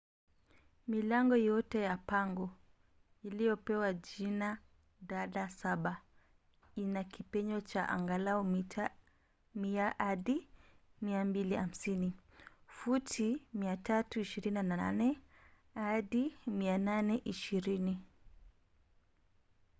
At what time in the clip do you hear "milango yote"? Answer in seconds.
0.87-1.79